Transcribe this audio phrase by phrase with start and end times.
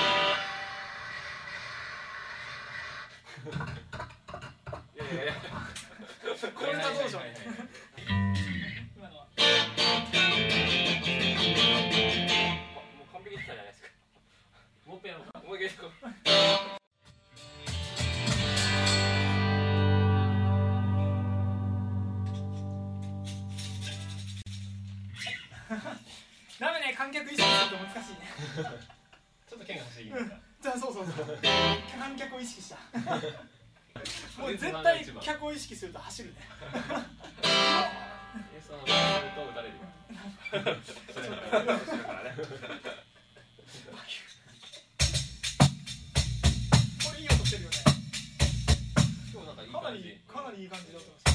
[50.27, 51.31] かなりいい感じで音がま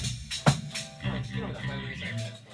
[2.46, 2.52] す。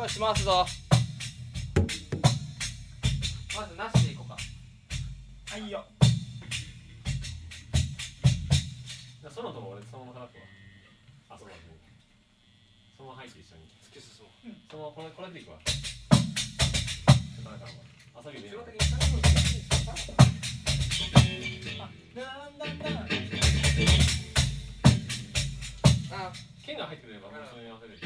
[0.00, 0.64] よし回すぞ。
[3.54, 4.38] まずなしでいこうか。
[5.52, 5.84] はいよ。
[9.28, 10.44] そのとも俺そのまま叩くわ。
[11.28, 11.60] あそうだね。
[12.96, 13.68] そのまま入って一緒に。
[13.84, 15.58] 突き進もう、うん、そのままこれこれでいくわ。
[15.60, 15.76] ちょ
[17.42, 17.60] っとあ
[18.24, 18.64] 遊びでな
[22.48, 22.96] んだんだん。
[26.10, 26.49] あ。
[26.70, 27.98] 変な入ってくれば、それに合わせる。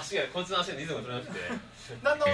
[0.00, 1.40] 足がこいつの足がリズムが取れなくて。
[2.02, 2.28] だんだあ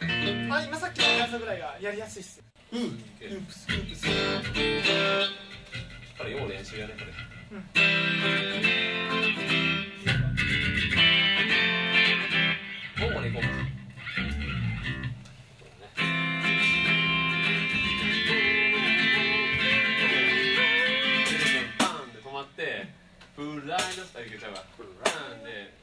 [0.00, 2.42] ーあ今さっきのやつぐらいがやりやすいっす
[2.72, 2.80] うん。
[3.20, 4.06] ループスルプス。
[6.18, 7.12] これよう練習やねこれ。
[7.58, 8.89] うん。
[23.66, 24.64] ランイル言っちゃうわ
[25.04, 25.79] ランで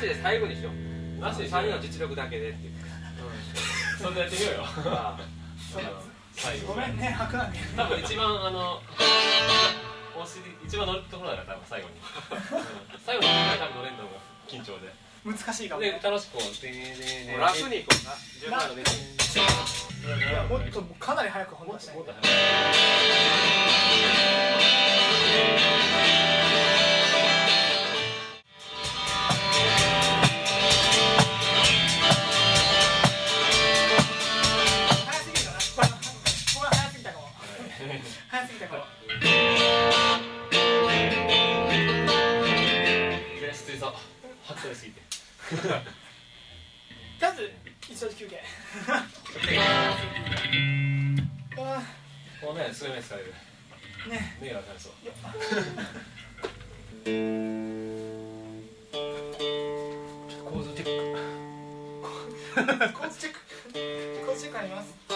[0.00, 1.20] しで最後にしよう。
[1.20, 2.76] なしで3人の実力だけでっていう、ん、
[4.00, 4.64] そんなやってみようよ、
[6.32, 8.80] 最後ごめんね白なん多分一番あの
[10.16, 11.94] お尻一番乗るところだから多分最後に。
[13.04, 14.10] 最後に多分乗れんのが
[14.48, 14.88] 緊張で。
[15.22, 16.44] 難しいかも、ね、楽しくこう
[17.38, 17.94] 楽にいこ
[18.48, 18.50] う。
[18.50, 18.56] な
[20.48, 22.22] もっとかなり早く本出したいもっと早
[26.06, 26.09] く。
[38.40, 38.82] 早すぎたこれ
[43.52, 43.72] 失
[44.68, 45.02] 礼すぎて
[47.20, 47.52] まず
[47.90, 48.42] 一緒休憩
[52.42, 53.34] もうねすごい目疲れる
[54.08, 54.92] ね目が疲れそう
[60.44, 60.90] 構図チェック。
[62.92, 63.38] 構造チェック。
[64.26, 65.09] 構造チェックあります。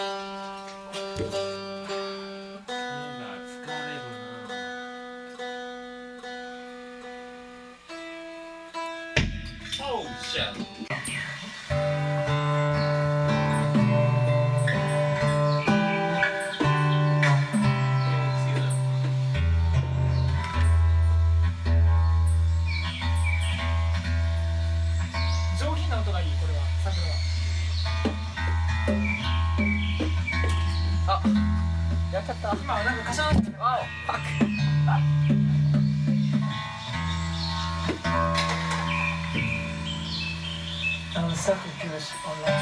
[41.45, 42.54] Self-Reviews Online.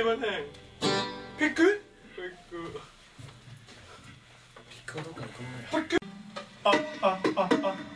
[0.00, 0.46] ピック知れません。
[1.38, 1.82] ピック？
[2.16, 2.62] ピック
[4.70, 4.98] ピック。
[4.98, 5.26] はどこに
[5.68, 5.98] ピック。
[6.64, 7.76] ああああ。
[7.76, 7.89] お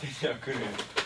[0.00, 0.97] 手には来る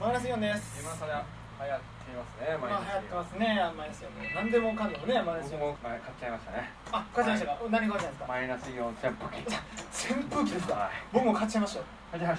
[0.00, 0.80] マイナス4です。
[0.80, 1.24] 今それは
[1.58, 4.30] 流行っていますねまあ流行ってますね、マイナス4ね。
[4.34, 5.58] 何でもかんでもね、マイナス4。
[5.58, 7.58] 僕も前買っちゃいましたねあ、買っちゃいましたか？
[7.70, 8.24] 何買っちゃいました？
[8.24, 8.32] か。
[8.32, 10.74] マイナス4扇風機扇風機ですか？
[10.74, 11.82] はい僕も買っちゃいました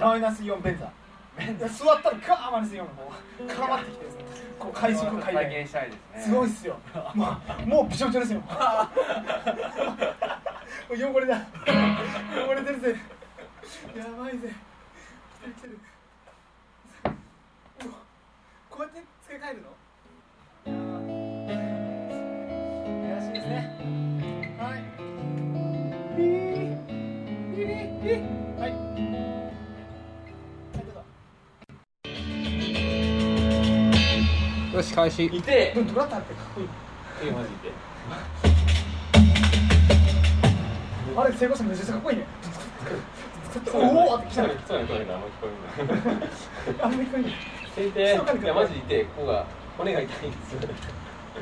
[0.06, 1.58] マイナス4ベンザー。
[1.60, 3.12] いや座ったらガーマイナス4の方
[3.44, 4.24] 絡まってきてですね。
[4.58, 5.56] こう回速回体転。
[5.56, 6.80] 験したいですねすごいっすよ。
[7.14, 8.42] もう、もうびちょびちょですよ。
[10.90, 11.38] 汚れだ。
[12.48, 12.96] 汚れてるぜ。
[13.96, 14.50] やばいぜ。
[15.40, 15.78] 来てる来てる。
[18.80, 19.68] こうやって付け替えるの？
[23.14, 23.76] 怪しいですね。
[24.58, 24.80] はい。
[26.16, 26.80] ビー。
[27.58, 27.68] ビー
[28.02, 28.58] ビー。
[28.58, 28.72] はい。
[34.74, 36.68] よし開始痛えでもどうやってあってかっこいい。
[37.28, 37.74] えマジで？
[41.18, 42.26] あれ成功しためちゃくちゃかっこいいね。
[43.74, 44.54] おおって来たね。
[44.66, 45.12] そうやねそうやね
[46.82, 48.54] あんま聞こえないあんまり聞こえない。
[48.54, 49.46] マジで痛いここが
[49.78, 50.54] 骨が痛いんです。
[50.54, 50.60] よ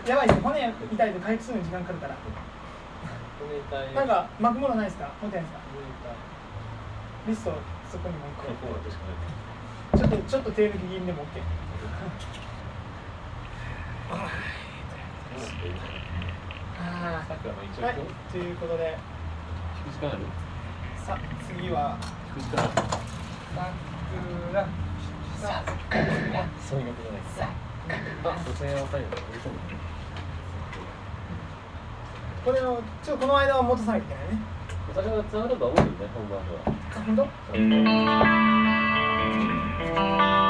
[0.06, 0.44] やばいですね。
[0.44, 2.14] 骨痛いと回復するのに時間かかるから。
[2.18, 5.10] ネタイなんか巻くものないですか？
[5.22, 5.62] 持ってないですか？
[7.28, 7.54] リスト
[7.92, 9.18] そこにもうこ一うだとしかない
[9.92, 11.26] 個ちょっとちょっと手抜き気味でも OK
[14.10, 14.14] あ
[16.80, 17.96] あはい
[18.32, 18.98] ということで。
[19.86, 20.20] 引く時間ある？
[21.06, 21.98] さあ次は。
[22.36, 23.72] 引く時間あ
[24.62, 24.87] る？
[25.38, 27.42] そういうことじゃないです。
[27.42, 27.46] あ、
[28.26, 29.06] 女性は最後
[29.38, 29.50] 嘘
[32.44, 34.40] これをちょっとこの間は戻さなきゃいけないね。
[34.90, 36.62] お酒がつながるとは思うよね、本番では。
[36.66, 37.22] あ本当？
[40.02, 40.47] はい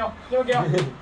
[0.00, 0.12] けよ。
[0.30, 0.99] 手抜けよ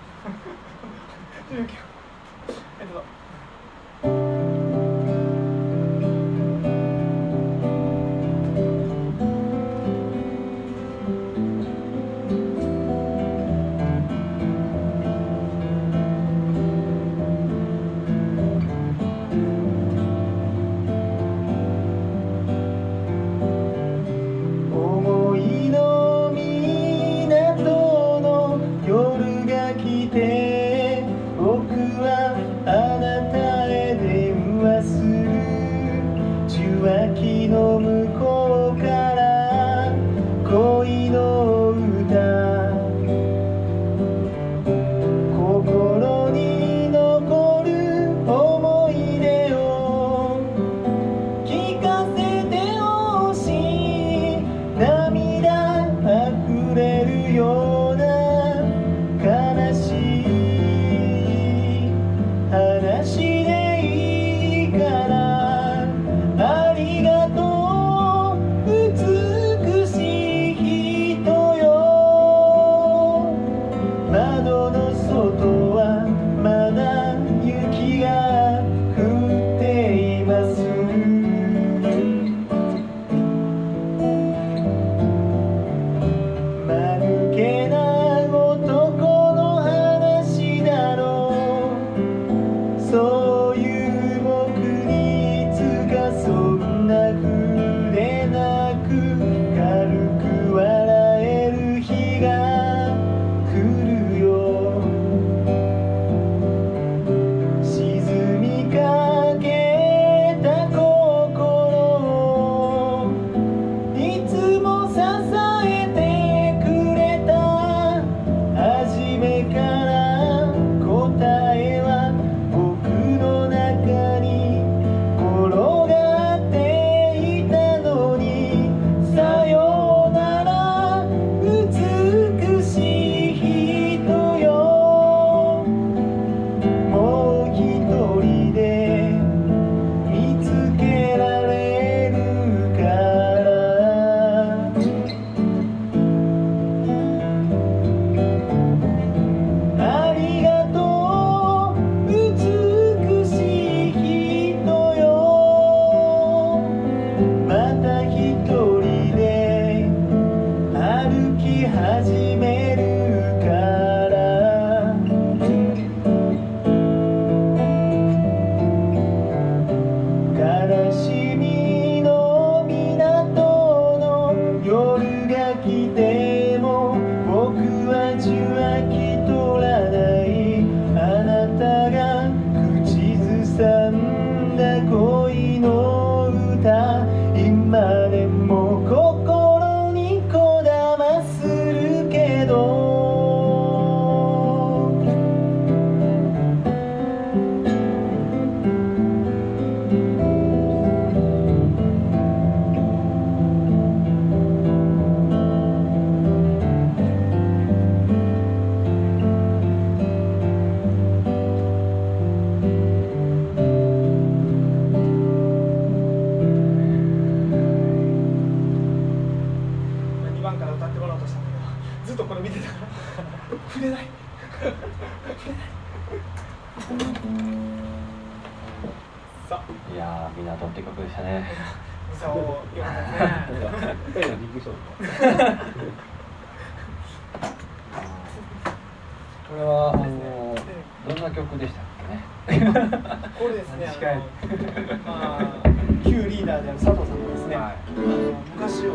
[244.01, 245.01] れですね近い。
[245.07, 245.69] あのまあ
[246.05, 247.73] 旧リーダーである佐藤さんがですね、はい。
[247.73, 248.07] あの
[248.55, 248.93] 昔を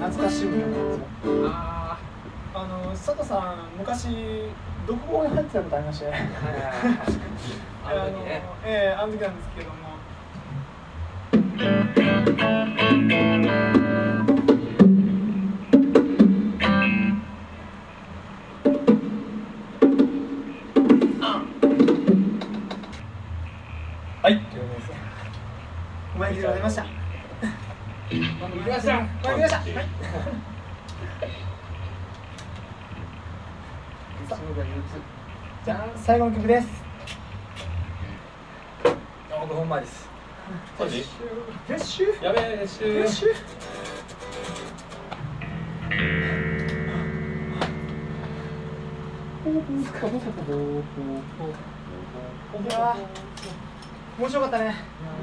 [0.00, 1.04] 懐かしむ曲なんですよ。
[1.46, 1.98] あ
[2.54, 4.08] あの佐藤さん昔
[4.86, 6.06] 独房に入ってたことありまして。
[6.10, 6.30] ね
[7.84, 8.42] あ あの時ね。
[8.64, 9.74] ええあの時なんですけども
[36.44, 36.68] 最後の曲です。
[38.84, 40.06] あ僕本番です。
[40.78, 41.08] マジフ
[41.72, 43.32] レッシュやべえ練習フレッシュい
[52.70, 54.74] やー面白かったね。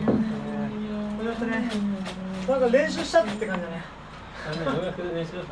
[0.07, 0.17] 面
[1.19, 1.69] 白かったね。
[2.47, 3.83] なんか練習したって感じだね。
[4.65, 5.45] ようやく練習だっ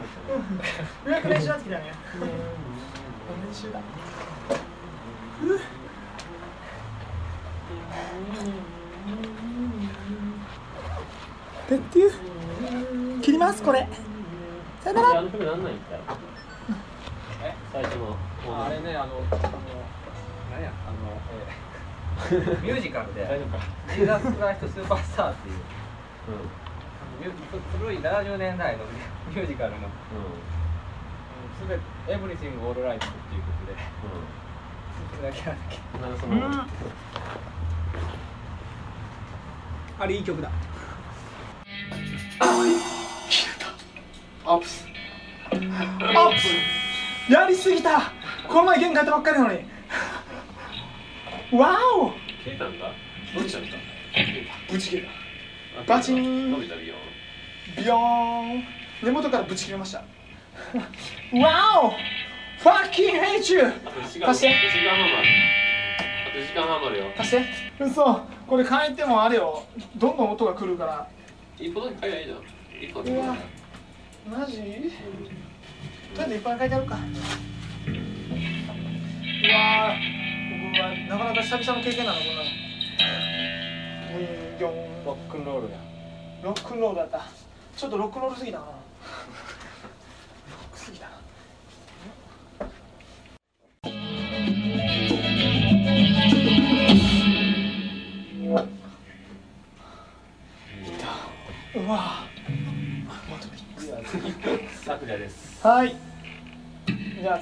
[1.59, 1.83] てきたね。
[3.47, 3.79] 練習だ
[11.69, 13.87] ペッテュ切りますこれ。
[14.81, 15.19] さよなら。
[15.19, 15.63] あの曲なん。
[15.63, 16.01] ないんだよ
[17.41, 18.17] え最初の
[18.51, 19.21] ああれねあの
[20.51, 20.97] 何やあの、
[21.31, 23.63] えーミュージカルで大丈夫か
[23.95, 25.55] 「ジーザス・クライスト・スーパースター」っていう。
[25.55, 25.59] う
[27.19, 27.31] ミュ
[27.79, 28.83] 古い70年代の
[29.29, 29.77] ミュージカルの。
[29.77, 29.81] ん。
[29.83, 29.89] うん。
[31.61, 33.75] すべて「エブリシング・オール・ライト」っていう曲で。
[33.77, 34.48] それだけなんだっけうん
[39.99, 40.49] あれいい曲だ。
[44.45, 44.87] アップス
[45.51, 45.59] アッ
[46.31, 46.47] プス
[47.31, 48.11] やりすぎた。
[48.47, 49.59] この前弦変えたばっかりなのに。
[51.59, 52.11] わお。
[52.43, 52.91] 消えたんだ？
[53.35, 53.67] どっちだった
[54.73, 55.09] ぶち切れた。
[55.95, 56.51] バチーン。
[56.51, 56.95] 伸びたビヨ
[57.77, 58.63] ビヨーン。
[59.03, 59.99] 根元からぶち切れました。
[59.99, 60.05] わ
[61.83, 61.93] お
[62.59, 64.49] ファッキンヘイチューーあと1時間貸して。
[64.49, 65.21] 1時間半もあ
[66.33, 67.05] と1時間半るよ。
[67.15, 67.45] 貸して。
[67.79, 68.21] 嘘。
[68.47, 69.63] これ変えてもあれよ。
[69.95, 71.07] どんどん音が来るから。
[71.57, 72.39] 一歩だけ買えばいいじゃん。
[72.83, 73.37] 一歩だけうわ。
[74.29, 74.57] マジ？
[74.57, 74.91] とり
[76.19, 76.95] あえずいっぱい書いてあるか。
[76.95, 79.95] うわー。
[80.69, 82.47] 僕はなかなか久々の経験なのこんなの。
[84.19, 85.05] うん。
[85.05, 85.77] ロックンロールや。
[86.43, 87.21] ロックンロールだった。
[87.77, 88.65] ちょっとロックンロールすぎたな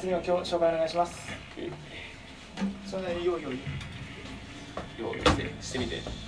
[0.07, 1.27] 次の今日紹介お願いします。
[2.85, 3.55] それなによいよい
[5.01, 6.26] ようしてしてみて。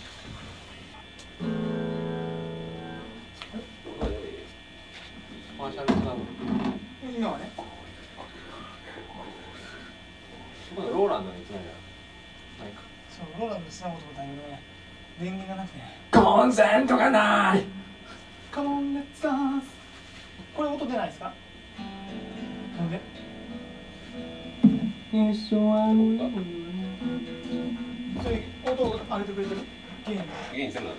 [30.53, 30.95] ゲームゲインゼロだっ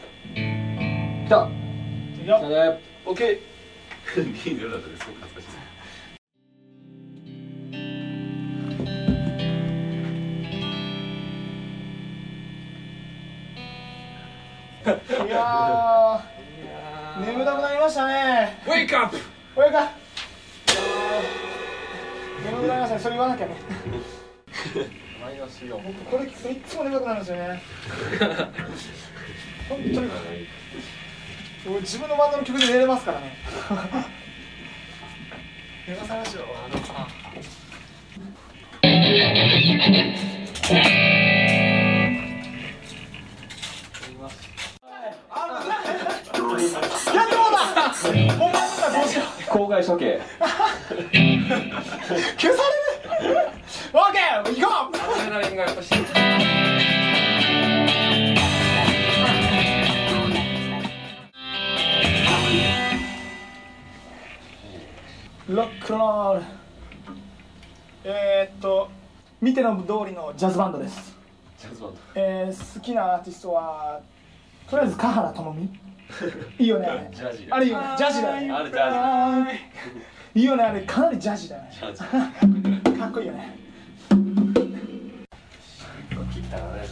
[1.26, 1.48] 来た
[2.24, 2.80] いやね。
[3.06, 3.40] オッケ
[4.14, 5.56] たゲインゼロだったですごく恥ずかしい。
[15.26, 17.26] いやー。
[17.26, 18.58] 眠たくなりましたね。
[18.64, 19.18] ーウェイクアップ。
[19.54, 19.90] これか
[22.44, 23.00] 眠くなりましたね。
[23.02, 23.56] それ言わなきゃね
[25.20, 27.62] マイナス4僕これ聞くといつも眠たくなるんですよね。
[29.68, 30.10] 本当に。
[31.66, 33.36] 俺自分のバンドの曲で寝れますからね。
[35.86, 36.44] 寝かされましょう
[47.14, 50.20] やってもうたどうしよう公開処刑。
[52.38, 52.79] 消され
[69.50, 71.18] 見ての通りのジャズバンドです。
[71.58, 71.96] ジャズバンド。
[72.14, 74.00] えー、好きなアーティストは
[74.68, 75.68] とりあえず華原朋美。
[76.62, 77.86] いいよねジャジあれいいよね。
[77.98, 78.52] ジャジだよね。
[78.52, 79.50] あれジャズ
[80.38, 80.82] いいよねあれ。
[80.82, 81.70] かなりジャジだよね。
[81.72, 82.04] ジャズ
[82.96, 83.58] かっこいいよね。
[84.08, 84.18] 切っ
[86.48, 86.82] たらね。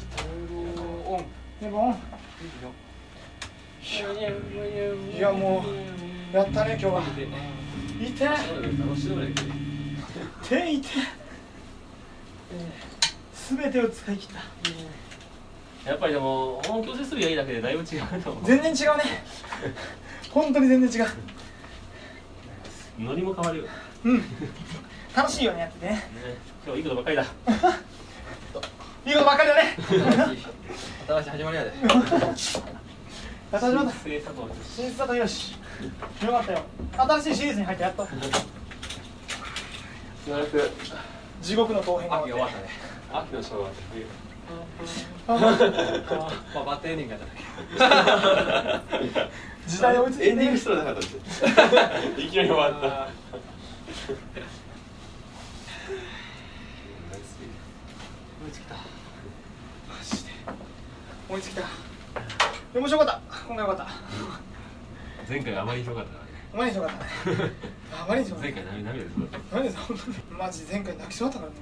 [1.06, 1.24] オン
[1.60, 1.96] でも
[5.16, 5.64] いやも
[6.32, 7.02] うやったね今日は。
[8.00, 8.30] 痛い。
[10.42, 10.82] 痛い
[13.34, 14.28] すべてを使い切っ
[15.84, 15.90] た。
[15.90, 18.44] やっぱりでも音響設備がいいだけでだいぶ違うと思う。
[18.44, 19.04] 全然違うね。
[20.30, 21.10] 本当に全然違う。
[22.98, 23.64] ノリも変わるよ。
[23.64, 23.70] ね
[24.04, 24.22] うん。
[25.16, 26.02] 楽しいよねやっててね。
[26.64, 27.22] 今日いいことばっかりだ。
[29.06, 29.76] いいことばっかりだね。
[31.06, 31.70] 新しい始まりやで。
[31.70, 31.74] や
[33.58, 33.92] った始まった。
[33.92, 35.52] 生佐藤よし。
[36.24, 36.62] よかったよ。
[36.96, 38.06] 新しいシリーズに入ってやっと。
[38.06, 38.10] し
[40.30, 40.70] ばらく
[41.40, 42.68] 地獄の後編が秋終わったね。
[43.12, 44.06] 秋の冬
[45.28, 47.26] あまあバッテンエンディングやった
[48.78, 48.82] ね
[49.66, 50.24] 時代追いついて。
[50.24, 51.16] ねエンディングすらなかったです
[52.18, 53.08] いきなり終わった。
[58.44, 58.74] 追いつきた。
[58.74, 58.80] マ
[60.02, 60.30] ジで。
[61.28, 61.62] 追いつきた。
[62.74, 63.20] 面白かった。
[63.46, 63.86] 今回よかった。
[65.28, 67.04] 前回あまりひどかったからねあまりによかったね
[67.92, 69.14] あまりによかった前回涙涙です
[69.52, 71.58] 何ですか本当にマジ前回泣きそうだったからね。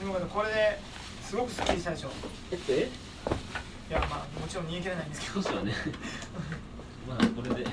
[0.00, 0.78] でもこれで
[1.22, 2.10] すごくすっきりしたでしょ。
[2.50, 2.72] えって？
[2.82, 5.42] いやまあもちろん逃げ切れないんですけど。
[5.42, 5.72] 少しはね。
[7.08, 7.66] まあこれで